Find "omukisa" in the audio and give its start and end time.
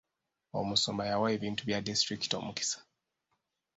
2.41-2.77